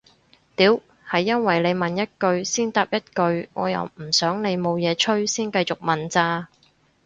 [0.55, 6.49] 屌係因為你問一句先答一句我又唔想你冇嘢吹先繼續問咋